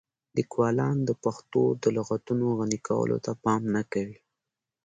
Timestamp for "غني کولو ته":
2.59-3.31